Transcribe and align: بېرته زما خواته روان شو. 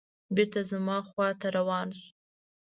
بېرته 0.35 0.59
زما 0.71 0.97
خواته 1.07 1.47
روان 1.57 1.87
شو. 1.99 2.07